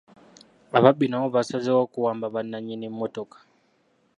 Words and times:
Ababbi 0.77 1.05
nabo 1.07 1.27
basazeewo 1.35 1.83
kuwamba 1.93 2.25
bannannnyini 2.35 2.87
mmotoka. 2.91 3.37